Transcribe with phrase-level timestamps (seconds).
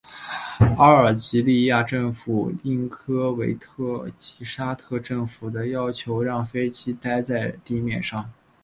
[0.79, 8.31] 阿尔及利亚政府应科威特及沙特政府的要求让飞机待在地面上。